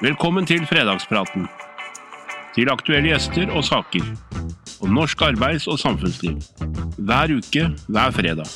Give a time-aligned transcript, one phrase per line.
[0.00, 1.42] Velkommen til fredagspraten.
[2.54, 4.06] Til aktuelle gjester og saker.
[4.80, 6.38] Om norsk arbeids- og samfunnsliv.
[6.98, 8.48] Hver uke, hver fredag.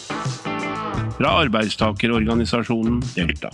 [1.19, 3.53] Fra arbeidstakerorganisasjonen Delta.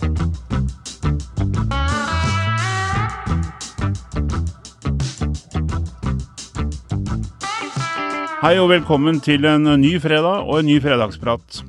[8.41, 11.61] Hei og velkommen til en ny fredag og en ny fredagsprat.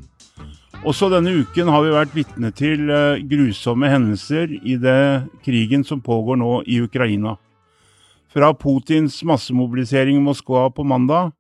[0.83, 6.01] Også denne uken har vi vært vitne til eh, grusomme hendelser i det krigen som
[6.03, 7.37] pågår nå i Ukraina.
[8.35, 11.31] Fra Putins massemobilisering i Moskva på mandag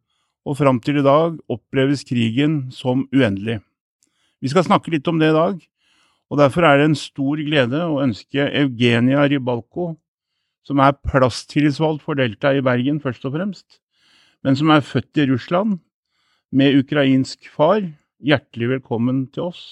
[0.46, 3.56] og fram til i dag oppleves krigen som uendelig.
[4.38, 5.56] Vi skal snakke litt om det i dag,
[6.30, 9.96] og derfor er det en stor glede å ønske Eugenia Ribalko,
[10.62, 13.82] som er plasstillitsvalgt for Delta i Bergen først og fremst,
[14.46, 15.80] men som er født i Russland
[16.54, 17.82] med ukrainsk far,
[18.22, 19.64] hjertelig velkommen til oss.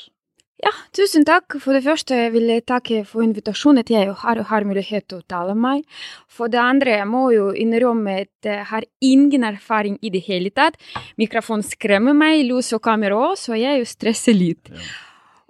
[0.60, 1.56] Ja, tusen takk.
[1.62, 5.28] For det første vil jeg takke for invitasjonen til jeg har, har mulighet til å
[5.30, 6.00] tale med meg.
[6.28, 10.52] For det andre jeg må jo innrømme at jeg har ingen erfaring i det hele
[10.52, 10.76] tatt.
[11.20, 14.68] Mikrofonen skremmer meg, lys og kamera òg, så jeg stresser litt.
[14.68, 14.90] Ja.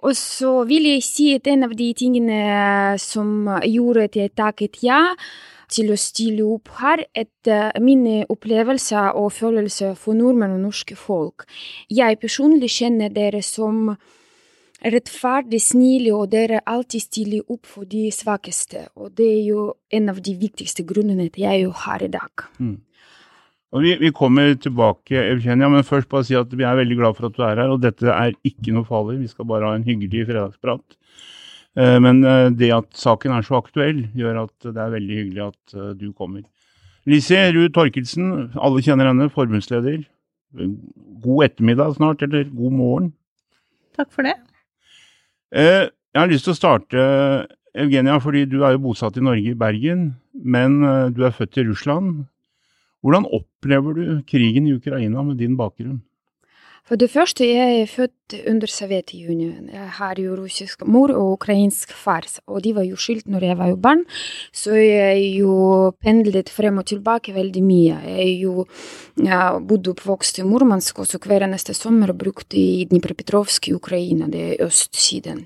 [0.01, 4.79] Og så vil jeg si at en av de tingene som gjorde at jeg takket
[4.81, 5.01] ja,
[5.71, 11.47] til å stille opp her etter mine opplevelser og følelser for nordmenn og norske folk.
[11.89, 13.95] Jeg personlig kjenner dere som
[14.81, 18.87] rettferdig snille, og dere alltid stiller opp for de svakeste.
[18.97, 22.47] Og det er jo en av de viktigste grunnene til jeg er her i dag.
[22.59, 22.79] Mm.
[23.71, 27.15] Og vi, vi, kommer tilbake, Evgenia, men først bare si at vi er veldig glad
[27.15, 27.71] for at du er her.
[27.71, 30.97] Og dette er ikke noe farlig, vi skal bare ha en hyggelig fredagsprat.
[31.79, 35.45] Eh, men eh, det at saken er så aktuell, gjør at det er veldig hyggelig
[35.45, 36.43] at eh, du kommer.
[37.09, 40.03] Lise Ruud Torkelsen, alle kjenner henne, forbundsleder.
[41.23, 43.07] God ettermiddag snart, eller god morgen.
[43.97, 44.35] Takk for det.
[45.51, 47.05] Jeg har lyst til å starte,
[47.71, 50.11] Evgenia, fordi du er jo bosatt i Norge, i Bergen.
[50.35, 50.77] Men
[51.15, 52.25] du er født i Russland.
[53.01, 56.01] Hvordan opplever du krigen i Ukraina med din bakgrunn?
[56.87, 59.69] For det første, jeg er født under Sovjetunionen.
[59.71, 63.57] Jeg har jo russisk mor og ukrainsk far, og de var jo skilt når jeg
[63.59, 64.01] var jo barn.
[64.51, 65.53] Så jeg jo
[66.01, 68.01] pendlet frem og tilbake veldig mye.
[68.17, 68.65] Jeg jo
[69.69, 74.45] bodde oppvokst i Murmansk, og så hver eneste sommer brukte i Dnipropetrovsk i Ukraina, det
[74.49, 75.45] er østsiden.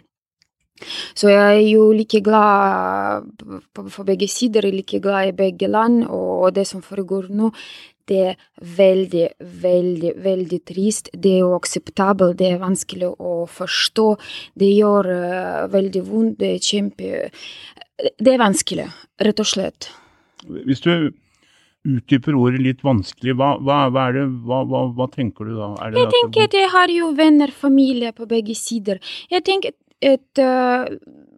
[1.16, 3.30] Så jeg er jo like glad
[3.88, 7.52] for begge sider, like glad i begge land, og det som foregår nå,
[8.10, 8.38] det er
[8.78, 9.26] veldig,
[9.64, 11.10] veldig, veldig trist.
[11.14, 14.08] Det er uakseptabelt, det er vanskelig å forstå.
[14.62, 17.30] Det gjør uh, veldig vondt, det er kjempe
[17.96, 18.90] Det er vanskelig,
[19.24, 19.90] rett og slett.
[20.46, 20.92] Hvis du
[21.86, 25.70] utdyper ordet litt vanskelig, hva, hva, hva, det, hva tenker du da?
[25.94, 29.02] jeg tenker at jeg har jo venner, familie på begge sider.
[29.32, 30.90] Jeg tenker at uh,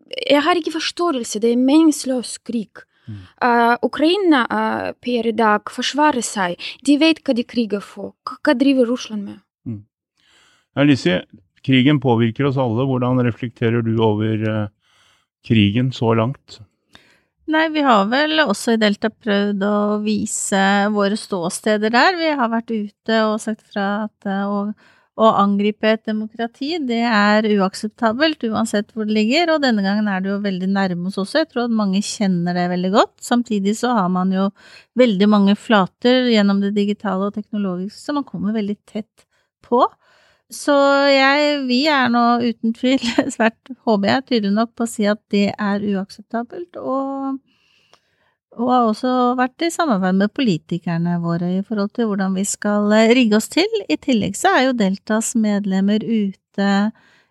[0.08, 2.84] Jeg har ikke forståelse, det er meningsløs krig.
[3.08, 6.58] Uh, Ukraina uh, dag forsvarer seg.
[6.86, 8.14] De vet hva de kriger for.
[8.26, 9.40] Hva driver Russland med?
[9.66, 9.86] Mm.
[10.76, 11.22] Alice,
[11.64, 12.86] krigen påvirker oss alle.
[12.86, 14.68] Hvordan reflekterer du over uh,
[15.46, 16.60] krigen så langt?
[17.48, 20.60] Nei, vi har vel også i Delta prøvd å vise
[20.92, 22.18] våre ståsteder der.
[22.20, 24.74] Vi har vært ute og sagt fra at og
[25.18, 30.22] å angripe et demokrati, det er uakseptabelt uansett hvor det ligger, og denne gangen er
[30.22, 31.42] det jo veldig nærme oss også.
[31.42, 33.16] Jeg tror at mange kjenner det veldig godt.
[33.26, 34.50] Samtidig så har man jo
[35.00, 39.26] veldig mange flater gjennom det digitale og teknologiske, så man kommer veldig tett
[39.66, 39.82] på.
[40.54, 40.76] Så
[41.12, 43.02] jeg, vi er nå uten tvil
[43.36, 47.42] svært, håper jeg, tydelig nok på å si at det er uakseptabelt, og
[48.58, 52.90] og har også vært i samarbeid med politikerne våre i forhold til hvordan vi skal
[52.96, 53.70] eh, rigge oss til.
[53.86, 56.72] I tillegg så er jo Deltas medlemmer ute,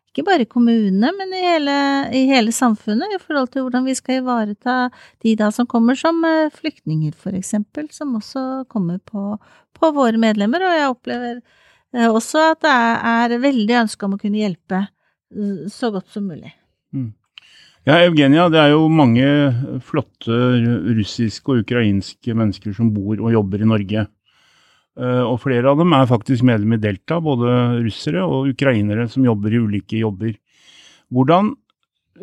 [0.07, 1.77] ikke bare i kommunene, men i hele,
[2.15, 4.79] i hele samfunnet, i forhold til hvordan vi skal ivareta
[5.25, 9.35] de da som kommer som eh, flyktninger, for eksempel, som også kommer på,
[9.77, 10.63] på våre medlemmer.
[10.63, 12.79] Og jeg opplever eh, også at det
[13.11, 14.87] er, veldig ønske om å kunne hjelpe
[15.75, 16.53] så godt som mulig.
[16.95, 17.11] Mm.
[17.87, 19.25] Ja, Evgenia, det er jo mange
[19.87, 20.35] flotte
[20.97, 24.03] russiske og ukrainske mennesker som bor og jobber i Norge.
[24.99, 27.53] Eh, og flere av dem er faktisk medlem i Delta, både
[27.85, 30.35] russere og ukrainere som jobber i ulike jobber.
[31.15, 31.53] Hvordan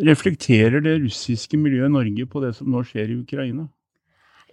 [0.04, 3.70] reflekterer det russiske miljøet i Norge på det som nå skjer i Ukraina?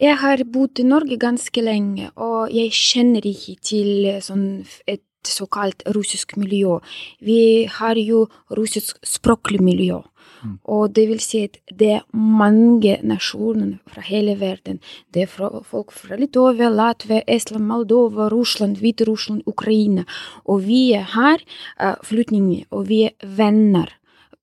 [0.01, 5.83] Jeg har bodd i Norge ganske lenge, og jeg kjenner ikke til sånn et såkalt
[5.95, 6.79] russisk miljø.
[7.21, 10.01] Vi har jo russisk språklig miljø.
[10.45, 10.59] Mm.
[10.65, 14.81] Og det vil si at det er mange nasjoner fra hele verden.
[15.15, 20.05] Det er fra, folk fra Litovia, Latvia, Estland, Moldova, Russland, Hviterussland, Ukraina.
[20.45, 21.45] Og vi er her
[21.83, 23.97] uh, flyktninger, og vi er venner.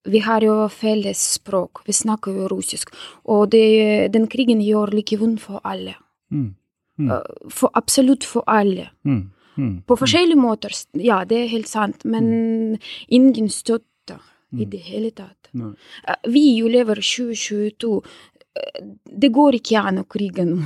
[0.08, 2.94] vi har jo felles språk, vi snakker jo russisk.
[3.26, 5.98] Og det, den krigen gjør like vondt for alle.
[6.32, 6.54] Mm.
[6.98, 7.12] Mm.
[7.12, 8.90] Uh, For absolutt for alle.
[9.04, 9.30] Mm.
[9.58, 9.82] Mm.
[9.90, 12.78] På forskjellige måter, ja, det er helt sant, men
[13.10, 14.20] ingen støtte
[14.54, 14.70] i Mm.
[14.70, 15.50] det hele tatt.
[15.54, 15.74] Nei.
[16.08, 17.98] Uh, Vi jo lever 2022.
[17.98, 20.62] Uh, Det går ikke an å krige nå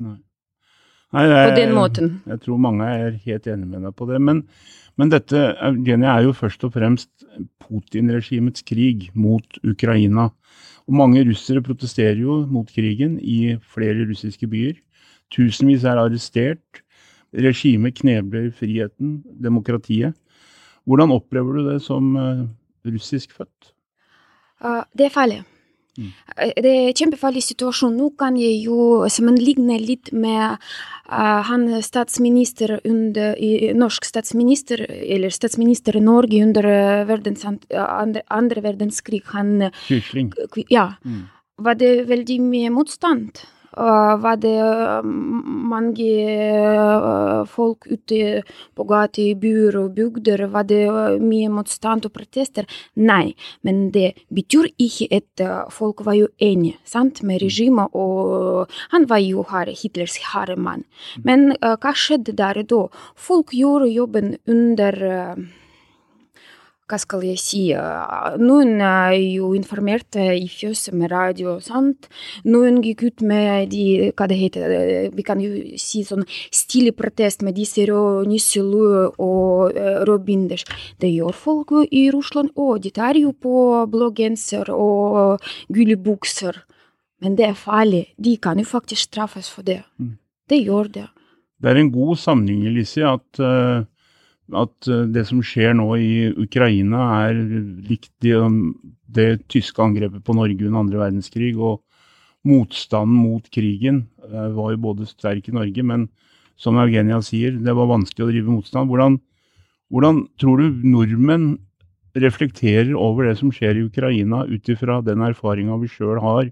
[0.00, 0.16] Nei.
[1.12, 2.08] Nei, det på den måten.
[2.26, 4.20] Jeg tror mange er helt enig med deg på det.
[4.20, 4.42] Men,
[4.96, 7.08] men dette Eugenia, er jo først og fremst
[7.64, 10.30] Putin-regimets krig mot Ukraina.
[10.88, 14.76] Og mange russere protesterer jo mot krigen i flere russiske byer.
[15.34, 16.82] Tusenvis er arrestert.
[17.34, 20.14] Regimet knebler friheten, demokratiet.
[20.88, 22.46] Hvordan opplever du det som eh,
[22.88, 23.72] russisk født?
[24.64, 25.42] Uh, Det er farlig.
[25.98, 26.12] Mm.
[26.38, 27.96] Uh, Det er en kjempefarlig situasjon.
[27.98, 33.36] Nå kan jeg jo sammenligne litt med uh, han statsminister under,
[33.76, 39.22] norsk statsminister, eller statsminister i Norge under verdens, andre, andre verdenskrig.
[39.34, 40.32] Han, Quisling.
[40.70, 41.28] ja, Mm.
[41.58, 43.44] var det veldig mye motstand.
[43.76, 44.58] Var det
[45.04, 46.10] mange
[47.46, 48.42] folk ute
[48.74, 50.46] på gata i byer og bygder?
[50.52, 50.84] Var det
[51.20, 52.64] mye motstand og protester?
[52.96, 55.44] Nei, men det betyr ikke at
[55.74, 60.84] folk var jo enige sant, med regimet, og han var jo her, Hitlers harde mann.
[61.22, 62.86] Men hva skjedde der da?
[63.16, 64.96] Folk gjorde jobben under
[66.88, 67.62] hva skal jeg si,
[68.40, 72.08] noen er jo informerte i fjøset med radio, sant?
[72.48, 74.74] Noen gikk ut med de, hva det heter,
[75.14, 75.50] vi kan jo
[75.80, 79.76] si sånn stille protest med disse røde nisselue og
[80.08, 80.64] rød binders.
[81.00, 86.64] Det gjør folk i Russland òg, de tar jo på blå genser og gule bukser.
[87.20, 89.82] Men det er farlig, de kan jo faktisk straffes for det.
[89.98, 90.16] Mm.
[90.48, 91.06] Det gjør det.
[91.58, 93.82] Det er en god sammenligning, Lissi, at, eh,
[94.56, 97.40] at eh, det som skjer nå i Ukraina er
[97.88, 98.38] likt det,
[99.04, 101.54] det tyske angrepet på Norge under andre verdenskrig.
[101.58, 101.82] Og
[102.48, 106.08] motstanden mot krigen eh, var jo både sterk i Norge, men
[106.58, 108.90] som Eugenia sier, det var vanskelig å drive motstand.
[108.90, 109.18] Hvordan,
[109.92, 111.52] hvordan tror du nordmenn
[112.18, 116.48] reflekterer over det som skjer i Ukraina, ut ifra den erfaringa vi sjøl har?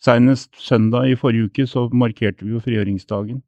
[0.00, 3.42] Senest søndag i forrige uke så markerte vi jo frigjøringsdagen.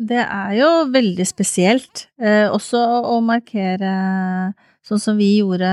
[0.00, 2.80] Det er jo veldig spesielt eh, også
[3.10, 3.90] å markere
[4.86, 5.68] sånn som vi gjorde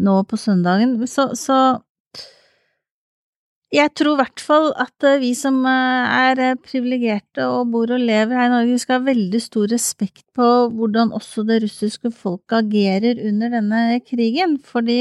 [0.00, 0.98] nå på søndagen.
[1.08, 1.56] Så, så
[3.70, 7.92] jeg tror i hvert fall at eh, vi som eh, er eh, privilegerte og bor
[7.94, 12.10] og lever her i Norge, skal ha veldig stor respekt på hvordan også det russiske
[12.10, 14.58] folket agerer under denne krigen.
[14.58, 14.98] Fordi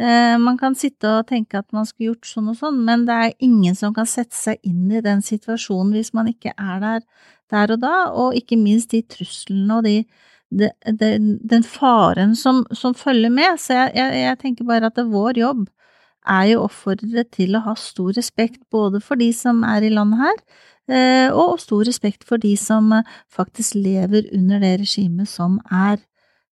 [0.00, 3.34] man kan sitte og tenke at man skulle gjort sånn og sånn, men det er
[3.44, 7.04] ingen som kan sette seg inn i den situasjonen hvis man ikke er der
[7.50, 9.96] der og da, og ikke minst de truslene og de,
[10.54, 11.10] de, de,
[11.52, 13.58] den faren som, som følger med.
[13.60, 15.68] Så jeg, jeg, jeg tenker bare at det er vår jobb
[16.30, 19.92] er jo å oppfordre til å ha stor respekt både for de som er i
[19.92, 20.42] landet her,
[20.92, 25.96] eh, og stor respekt for de som eh, faktisk lever under det regimet som er.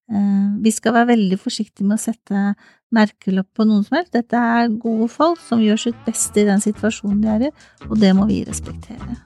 [0.08, 2.46] Eh, vi skal være veldig forsiktige med å sette
[2.94, 4.12] merkelapp på noen som helst.
[4.17, 7.55] Dette er gode folk som gjør sitt beste i den situasjonen de er i,
[7.88, 9.19] og det må vi respektere.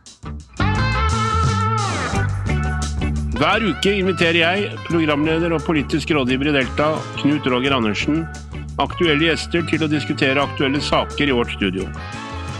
[3.43, 8.20] Hver uke inviterer jeg, programleder og politisk rådgiver i Delta, Knut Roger Andersen,
[8.82, 11.88] aktuelle gjester til å diskutere aktuelle saker i vårt studio.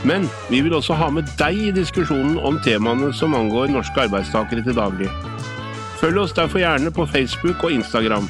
[0.09, 4.65] Men vi vil også ha med deg i diskusjonen om temaene som angår norske arbeidstakere
[4.67, 5.11] til daglig.
[6.01, 8.27] Følg oss derfor gjerne på Facebook og Instagram,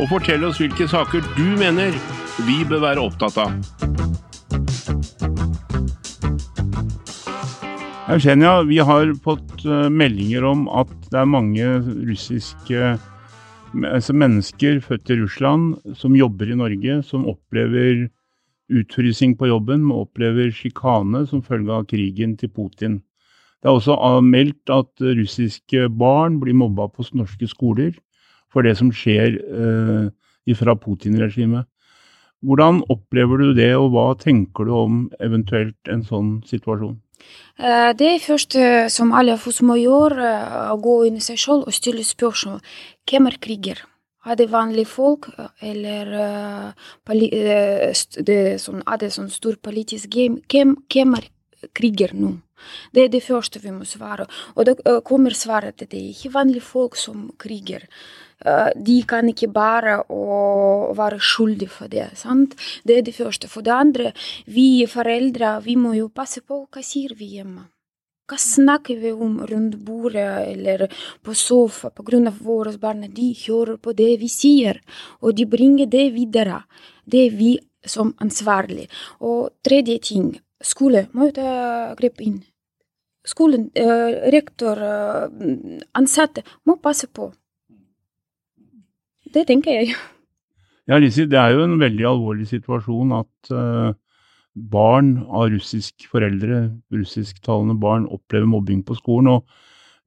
[0.00, 1.94] og fortell oss hvilke saker du mener
[2.46, 3.52] vi bør være opptatt av.
[8.12, 11.68] Eugenia, vi har fått eh, meldinger om at det er mange
[12.08, 12.96] russiske
[13.72, 18.08] altså mennesker født i Russland som jobber i Norge, som opplever
[18.72, 23.00] utfrysing på jobben, som opplever sjikane som følge av krigen til Putin.
[23.62, 23.96] Det er også
[24.26, 27.94] meldt at russiske barn blir mobba på norske skoler
[28.52, 31.68] for det som skjer eh, fra Putin-regimet.
[32.42, 36.98] Hvordan opplever du det, og hva tenker du om eventuelt en sånn situasjon?
[37.58, 41.20] Eh, Det er først, eh, som alle av oss må gjøre, å gå inn i
[41.20, 42.60] seg selv og stille spørsmål.
[43.06, 43.78] Hvem er kriger?
[44.26, 46.74] Er det vanlige folk, eh, eller
[48.58, 50.40] sånn, er det sånn stor politisk game?
[50.48, 51.28] Hvem, hvem er
[51.74, 52.40] kriger nå?
[52.92, 54.26] Det er det første vi må svare.
[54.56, 57.88] Og da kommer svaret at det er ikke vanlige folk som kriger.
[58.44, 60.02] Eh, De kan ikke bare
[60.96, 62.10] være skyldige for det.
[62.14, 62.54] sant?
[62.84, 63.48] Det er det første.
[63.48, 64.12] For det andre,
[64.46, 67.68] vi foreldre vi må jo passe på hva sier vi hjemme.
[68.28, 70.88] Hva snakker vi om rundt bordet eller
[71.22, 73.10] på sofa på grunn av våre barn?
[73.12, 74.80] De hører på det vi sier,
[75.20, 76.62] og de bringer det videre.
[77.04, 78.88] Det er vi som ansvarlig.
[79.20, 82.42] Og tredje ting, skole må jo ta grep inn.
[83.24, 85.28] Skolen, eh, rektor, eh,
[85.94, 87.32] ansatte må passe på.
[89.32, 89.96] Det tenker jeg.
[90.90, 93.94] Ja, Lisi, det er jo en veldig alvorlig situasjon at uh,
[94.52, 99.30] barn av russisk foreldre, russisktalende barn, opplever mobbing på skolen.
[99.38, 99.46] og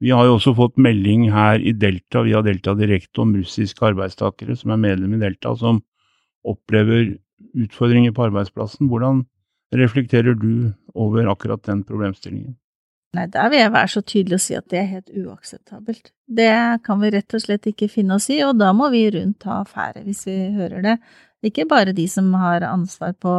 [0.04, 4.58] vi har jo også fått melding her i Delta via Delta Direkte om russiske arbeidstakere
[4.60, 5.80] som er medlem i Delta, som
[6.46, 7.16] opplever
[7.56, 8.90] utfordringer på arbeidsplassen.
[8.92, 9.24] Hvordan
[9.74, 12.58] reflekterer du over akkurat den problemstillingen?
[13.16, 16.12] Nei, der vil jeg være så tydelig og si at det er helt uakseptabelt.
[16.26, 16.52] Det
[16.86, 19.62] kan vi rett og slett ikke finne oss i, og da må vi rundt ta
[19.62, 20.98] affære hvis vi hører det.
[21.46, 23.32] Ikke bare de som har ansvar på,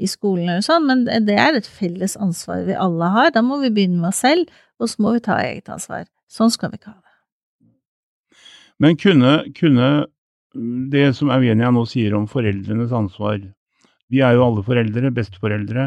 [0.00, 3.32] i skolen eller sånn, men det er et felles ansvar vi alle har.
[3.34, 4.48] Da må vi begynne med oss selv,
[4.80, 6.06] og så må vi ta eget ansvar.
[6.32, 7.12] Sånn skal vi ikke ha det.
[8.82, 9.90] Men kunne, kunne
[10.92, 13.38] det som Eugenia nå sier om foreldrenes ansvar
[14.12, 15.86] Vi er jo alle foreldre, besteforeldre.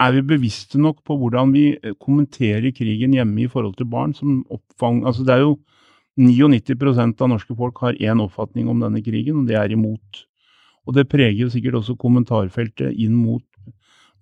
[0.00, 4.14] Er vi bevisste nok på hvordan vi eh, kommenterer krigen hjemme i forhold til barn
[4.14, 5.04] som oppfang...
[5.08, 5.56] Altså det er jo
[6.20, 10.24] 99% av norske folk har én oppfatning om denne krigen, og det er imot.
[10.86, 13.44] Og det preger sikkert også kommentarfeltet inn mot,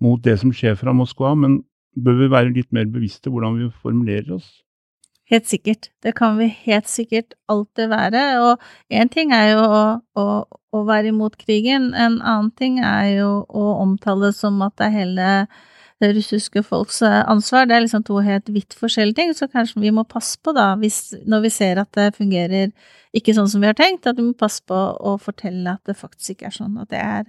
[0.02, 1.60] mot det som skjer fra Moskva, men
[1.94, 4.48] bør vi være litt mer bevisste hvordan vi formulerer oss?
[5.30, 5.88] Helt sikkert.
[6.04, 8.24] Det kan vi helt sikkert alltid være.
[8.44, 9.84] Og én ting er jo å,
[10.20, 10.24] å,
[10.74, 14.90] å, være imot krigen, en annen ting er jo å omtale det som at det
[14.90, 15.30] er hele
[16.02, 17.68] det russiske folks eh, ansvar.
[17.68, 20.72] Det er liksom to helt vidt forskjellige ting, så kanskje vi må passe på, da,
[20.80, 22.72] hvis, når vi ser at det fungerer
[23.14, 25.96] ikke sånn som vi har tenkt, at vi må passe på å fortelle at det
[25.98, 26.78] faktisk ikke er sånn.
[26.82, 27.28] At det er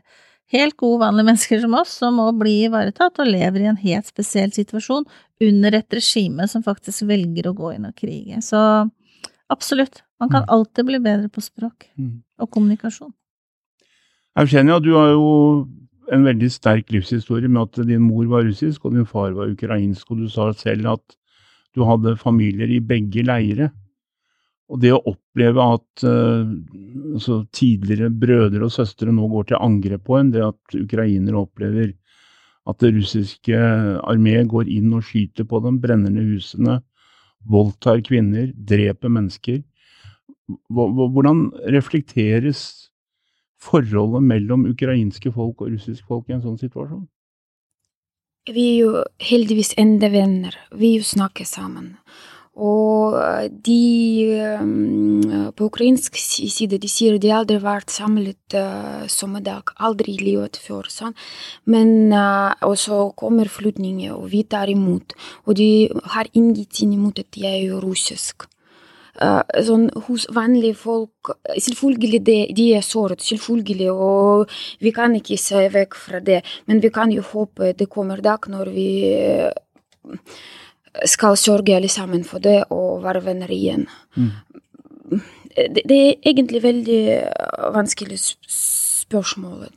[0.55, 4.09] helt gode, vanlige mennesker som oss som må bli ivaretatt og lever i en helt
[4.09, 5.07] spesiell situasjon
[5.45, 8.41] under et regime som faktisk velger å gå inn og krige.
[8.45, 8.59] Så
[9.51, 10.49] absolutt, man kan mm.
[10.57, 12.17] alltid bli bedre på språk mm.
[12.41, 13.13] og kommunikasjon.
[14.35, 15.27] Eugenia, du har jo
[16.11, 20.09] en veldig sterk livshistorie med at din mor var russisk og din far var ukrainsk,
[20.11, 21.15] og du sa selv at
[21.75, 23.69] du hadde familier i begge leire.
[24.67, 26.43] Og det å oppleve at uh,
[27.13, 31.93] altså tidligere brødre og søstre nå går til angrep på en, det at ukrainere opplever
[32.65, 33.59] at det russiske
[34.01, 36.79] armé går inn og skyter på dem, brenner ned husene,
[37.45, 39.61] voldtar kvinner, dreper mennesker.
[40.73, 42.89] Hvordan reflekteres
[43.65, 47.05] forholdet mellom ukrainske folk og russiske folk i en sånn situasjon?
[48.45, 50.53] Vi er jo heldigvis enda venner.
[50.77, 51.95] Vi snakker sammen.
[52.55, 53.15] Og
[53.65, 53.81] de
[55.57, 59.73] på ukrainsk side de sier de aldri har vært samlet uh, som i dag.
[59.75, 60.87] Aldri i livet før.
[60.87, 61.17] Sånn.
[61.67, 65.17] Men uh, og så kommer flyktninger, og vi tar imot.
[65.49, 68.47] Og de har ingenting imot at jeg er russisk.
[69.15, 74.51] Uh, sånn hos vanlige folk Selvfølgelig de, de er såret, selvfølgelig, og
[74.83, 76.41] vi kan ikke se vekk fra det.
[76.67, 78.89] Men vi kan jo håpe det kommer dag når vi
[81.03, 83.87] skal sørge alle sammen for det og være venner igjen.
[84.15, 84.31] Mm.
[85.55, 87.01] Det, det, er egentlig veldig
[87.75, 88.19] vanskelig
[88.51, 89.67] spørsmål.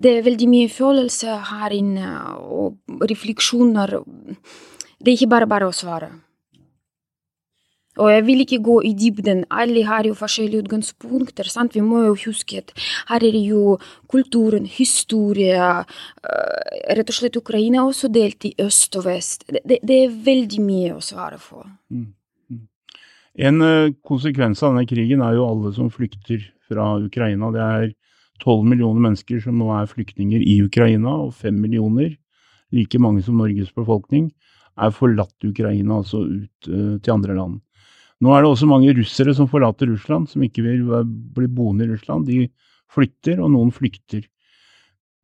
[0.00, 4.00] Det er veldig mye følelse her inne og refleksjoner.
[4.98, 6.10] Det er ikke bare bare å svare.
[8.00, 9.44] Og jeg vil ikke gå i dybden.
[9.50, 11.48] Alle har jo forskjellige utgangspunkter.
[11.48, 11.74] sant?
[11.74, 12.72] Vi må jo huske at
[13.10, 13.78] her er jo
[14.08, 15.58] kulturen, historie
[16.90, 19.44] Rett og slett Ukraina også delt i øst og vest.
[19.46, 21.68] Det, det er veldig mye å svare for.
[21.90, 22.08] Mm.
[23.40, 23.62] En
[24.02, 27.50] konsekvens av denne krigen er jo alle som flykter fra Ukraina.
[27.54, 27.92] Det er
[28.42, 32.14] tolv millioner mennesker som nå er flyktninger i Ukraina, og fem millioner,
[32.74, 34.30] like mange som Norges befolkning,
[34.80, 37.58] er forlatt Ukraina, altså ut uh, til andre land.
[38.20, 40.82] Nå er det også mange russere som forlater Russland, som ikke vil
[41.36, 42.28] bli boende i Russland.
[42.28, 42.50] De
[42.92, 44.26] flytter, og noen flykter.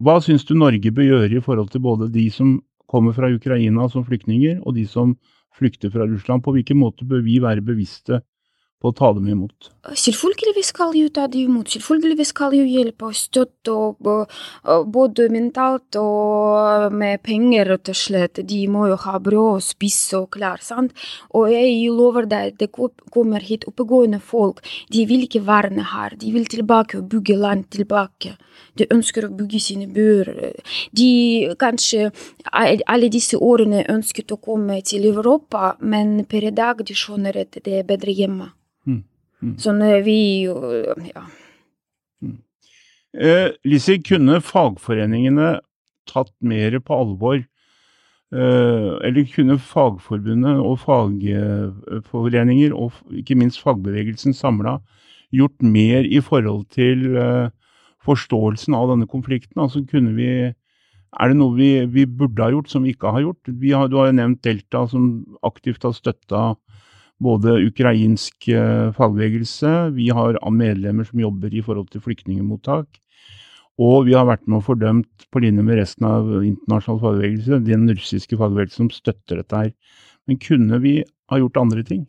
[0.01, 2.57] Hva syns du Norge bør gjøre i forhold til både de som
[2.89, 5.17] kommer fra Ukraina som flyktninger, og de som
[5.57, 6.45] flykter fra Russland?
[6.45, 8.23] På hvilken måte bør vi være bevisste
[8.83, 9.71] på å ta dem imot?
[9.97, 11.71] Selvfølgelig skal jo ta dem imot.
[11.73, 14.33] Selvfølgelig skal jo hjelpe og støtte, og,
[14.93, 18.43] både mentalt og med penger, rett og slett.
[18.47, 20.93] De må jo ha brød og spise og klær, sant.
[21.35, 24.63] Og jeg lover deg, det kommer hit oppegående folk.
[24.93, 26.17] De vil ikke være her.
[26.21, 28.37] De vil tilbake og bygge land tilbake.
[28.77, 30.31] De ønsker å bygge sine byer.
[30.97, 31.11] De
[31.61, 32.11] kanskje
[32.53, 37.59] alle disse årene ønsket å komme til Europa, men per i dag de skjønner at
[37.65, 38.53] det er bedre hjemme.
[39.43, 39.51] Mm.
[39.51, 39.59] Mm.
[39.61, 41.27] Sånn vi Ja.
[42.23, 42.39] Mm.
[43.15, 45.61] Eh, Lise, kunne fagforeningene
[46.07, 47.45] tatt mer på alvor
[48.33, 54.81] Eller kunne Fagforbundet og fagforeninger, og ikke minst fagbevegelsen samla,
[55.31, 57.07] gjort mer i forhold til
[58.03, 59.63] forståelsen av denne konflikten?
[59.63, 60.53] Altså kunne vi
[61.17, 63.49] er det noe vi, vi, burde ha gjort som vi ikke har gjort?
[63.49, 66.43] Har, du har jo nevnt Delta, som aktivt har støtta
[67.23, 73.01] både ukrainsk eh, fagbevegelse, vi har medlemmer som jobber i forhold til flyktningmottak,
[73.77, 77.89] og vi har vært med og fordømt, på linje med resten av internasjonal fagbevegelse, den
[77.93, 79.73] russiske fagbevegelsen som støtter dette her.
[80.27, 80.99] Men kunne vi
[81.31, 82.07] ha gjort andre ting?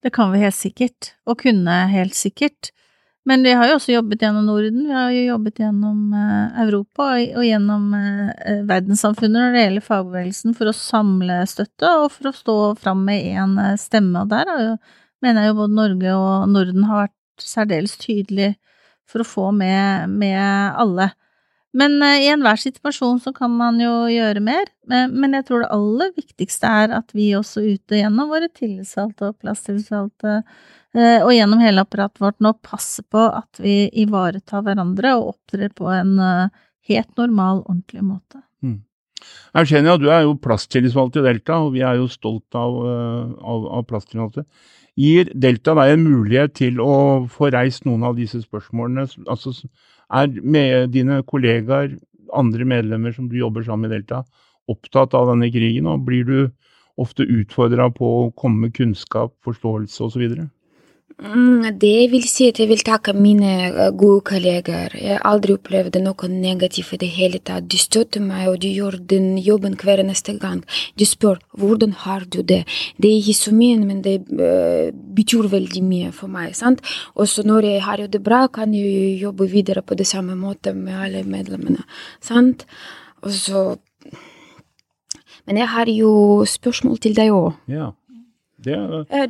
[0.00, 2.70] Det kan vi helt sikkert, og kunne helt sikkert.
[3.28, 7.10] Men vi har jo også jobbet gjennom Norden, vi har jo jobbet gjennom eh, Europa
[7.20, 12.34] og gjennom eh, verdenssamfunnet når det gjelder fagbevegelsen, for å samle støtte og for å
[12.38, 14.24] stå fram med én eh, stemme.
[14.24, 14.74] Og der jo,
[15.20, 18.54] mener jeg jo både Norge og Norden har vært særdeles tydelig
[19.10, 20.40] for å få med, med
[20.80, 21.10] alle.
[21.76, 24.64] Men i enhver situasjon så kan man jo gjøre mer.
[24.88, 29.36] Men jeg tror det aller viktigste er at vi også ute gjennom våre tillitsvalgte og
[29.44, 30.40] plasstillitsvalgte
[30.90, 35.70] Eh, og gjennom hele apparatet vårt nå passer på at vi ivaretar hverandre og opptrer
[35.76, 38.42] på en eh, helt normal, ordentlig måte.
[38.64, 38.80] Mm.
[39.60, 43.68] Eugenia, du er jo plasttillitsvalgt i Delta, og vi er jo stolt av, eh, av,
[43.78, 44.46] av plasttillitsvalgte.
[44.98, 46.92] Gir Delta deg en mulighet til å
[47.30, 49.06] få reist noen av disse spørsmålene?
[49.30, 49.54] Altså,
[50.10, 51.96] er med dine kollegaer,
[52.36, 54.24] andre medlemmer som du jobber sammen med Delta,
[54.70, 55.88] opptatt av denne krigen?
[55.90, 56.38] Og blir du
[57.00, 60.26] ofte utfordra på å komme med kunnskap, forståelse osv.?
[61.20, 64.94] Det vil si at jeg vil takke mine eh, gode kolleger.
[64.96, 67.66] Jeg har aldri opplevd noe negativt i det hele tatt.
[67.68, 70.62] De støtter meg, og de gjør den jobben hver neste gang.
[70.96, 72.62] De spør hvordan har du det.
[72.96, 76.54] Det er ikke så mye, men det uh, betyr veldig mye for meg.
[76.56, 76.80] sant?
[77.14, 80.72] Og så når jeg har det bra, kan jeg jobbe videre på det samme måte
[80.72, 81.84] med alle medlemmene.
[82.20, 82.66] sant?
[83.22, 83.76] Og så
[85.46, 87.54] Men jeg har jo spørsmål til deg òg.
[87.66, 87.90] Ja.
[88.64, 89.04] Det er.
[89.10, 89.28] Eh,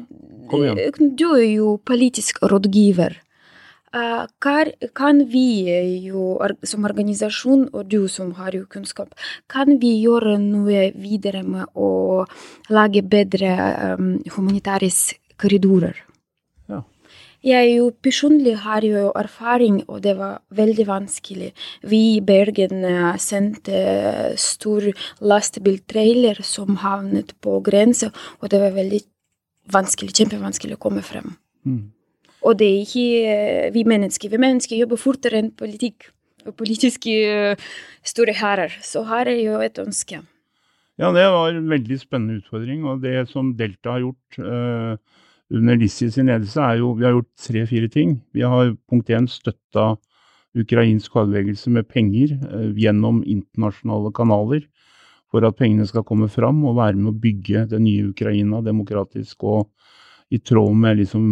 [0.50, 3.16] du er jo politisk rådgiver.
[3.90, 5.46] Kan vi
[6.06, 9.14] jo som organisasjon, og du som har jo kunnskap,
[9.48, 12.24] kan vi gjøre noe videre med å
[12.70, 13.56] lage bedre
[13.98, 14.92] um, humanitære
[15.40, 16.06] korridorer?
[17.40, 21.54] Jeg jo personlig har jo erfaring, og det var veldig vanskelig.
[21.88, 22.84] Vi i Bergen
[23.16, 24.90] sendte stor
[25.24, 28.10] lastebiltrailer som havnet på grensa,
[28.42, 29.00] og det var veldig
[29.72, 31.34] vanskelig, kjempevanskelig å komme frem.
[31.66, 31.90] Mm.
[32.46, 34.32] Og det er ikke eh, vi mennesker.
[34.32, 36.08] Vi mennesker jobber fortere enn politikk
[36.48, 37.70] og politiske eh,
[38.06, 38.76] store hærer.
[38.84, 40.22] Så her er jo et ønske.
[41.00, 42.84] Ja, det var en veldig spennende utfordring.
[42.88, 44.96] Og det som Delta har gjort uh,
[45.56, 48.18] under Lissi sin ledelse, er jo Vi har gjort tre-fire ting.
[48.36, 49.94] Vi har punkt én støtta
[50.58, 54.66] ukrainsk fagbevegelse med penger uh, gjennom internasjonale kanaler
[55.30, 59.46] for at pengene skal komme fram og være med å bygge det nye Ukraina demokratisk
[59.46, 59.68] og
[60.30, 61.24] i tråd med liksom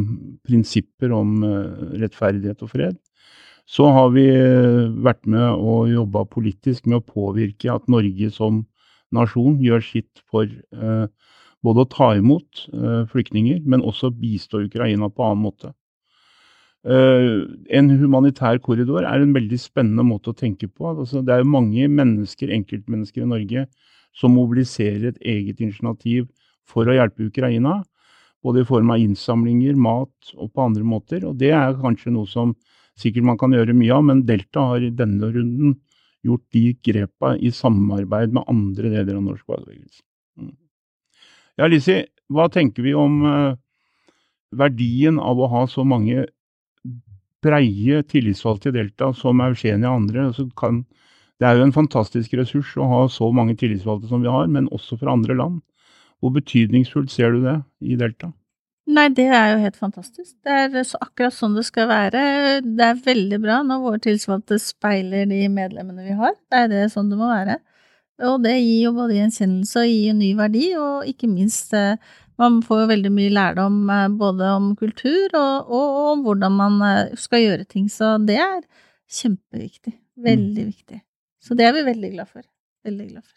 [0.46, 2.96] prinsipper om uh, rettferdighet og fred.
[3.68, 8.64] Så har vi uh, vært med og jobba politisk med å påvirke at Norge som
[9.14, 11.06] nasjon gjør sitt for uh,
[11.64, 12.68] både å ta imot
[13.10, 15.72] flyktninger, men også bistå Ukraina på annen måte.
[16.86, 20.92] En humanitær korridor er en veldig spennende måte å tenke på.
[20.92, 23.64] Altså, det er mange mennesker, enkeltmennesker i Norge
[24.16, 26.28] som mobiliserer et eget initiativ
[26.68, 27.80] for å hjelpe Ukraina.
[28.44, 31.26] Både i form av innsamlinger, mat og på andre måter.
[31.26, 32.54] Og det er kanskje noe som
[32.98, 35.76] sikkert man kan gjøre mye av, men Delta har i denne runden
[36.26, 40.02] gjort de grepa i samarbeid med andre deler av norsk fagbevegelse.
[40.38, 40.54] Mm.
[41.58, 43.54] Ja, Lisi, hva tenker vi om uh,
[44.54, 46.26] verdien av å ha så mange
[47.44, 50.26] breie tillitsvalgte i Delta som Eugenia og andre?
[50.30, 50.82] Altså kan,
[51.38, 54.70] det er jo en fantastisk ressurs å ha så mange tillitsvalgte som vi har, men
[54.74, 55.62] også fra andre land.
[56.18, 58.32] Hvor betydningsfullt ser du det i Delta?
[58.88, 60.32] Nei, det er jo helt fantastisk.
[60.46, 62.20] Det er akkurat sånn det skal være.
[62.64, 66.32] Det er veldig bra når våre tillitsvalgte speiler de medlemmene vi har.
[66.48, 67.58] Det er det sånn det må være.
[68.26, 72.00] Og det gir jo både gjenkjennelse og gir ny verdi, og ikke minst eh,
[72.38, 76.78] man får jo veldig mye lærdom eh, både om kultur og, og, om hvordan man
[76.86, 77.88] eh, skal gjøre ting.
[77.92, 78.62] Så det er
[79.20, 79.94] kjempeviktig.
[80.18, 80.72] Veldig mm.
[80.72, 81.02] viktig.
[81.42, 82.46] Så det er vi veldig glad for.
[82.86, 83.36] Veldig glad for.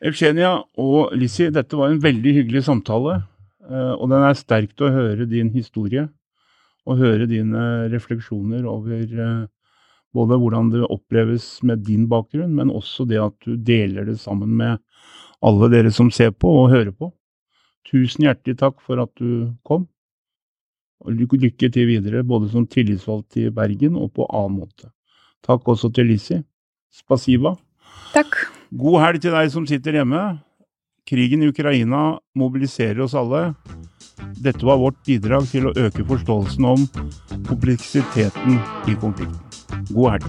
[0.00, 3.20] Eugenia og Lissi, dette var en veldig hyggelig samtale.
[3.68, 6.08] Eh, og den er sterkt å høre din historie
[6.88, 9.02] og høre dine refleksjoner over
[10.16, 14.56] både hvordan det oppleves med din bakgrunn, men også det at du deler det sammen
[14.58, 14.80] med
[15.44, 17.12] alle dere som ser på og hører på.
[17.90, 19.88] Tusen hjertelig takk for at du kom.
[21.00, 24.90] Og lykke til videre, både som tillitsvalgt i Bergen og på annen måte.
[25.46, 26.42] Takk også til Lissi.
[26.92, 27.54] Spasiba.
[28.12, 28.36] Takk.
[28.70, 30.20] God helg til deg som sitter hjemme.
[31.08, 33.54] Krigen i Ukraina mobiliserer oss alle.
[34.40, 36.86] Dette var vårt bidrag til å øke forståelsen om
[37.48, 39.40] kompleksiteten i konflikten.
[39.90, 40.28] God helg.